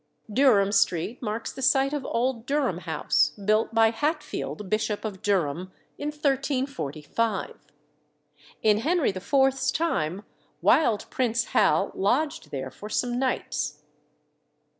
Durham 0.33 0.71
Street 0.71 1.21
marks 1.21 1.51
the 1.53 1.61
site 1.61 1.93
of 1.93 2.03
old 2.07 2.47
Durham 2.47 2.79
House, 2.79 3.33
built 3.45 3.71
by 3.71 3.91
Hatfield, 3.91 4.67
Bishop 4.67 5.05
of 5.05 5.21
Durham, 5.21 5.71
in 5.99 6.07
1345. 6.07 7.59
In 8.63 8.79
Henry 8.79 9.11
IV.'s 9.11 9.71
time 9.71 10.23
wild 10.59 11.05
Prince 11.11 11.43
Hal 11.53 11.91
lodged 11.93 12.49
there 12.49 12.71
for 12.71 12.89
some 12.89 13.19
nights. 13.19 13.83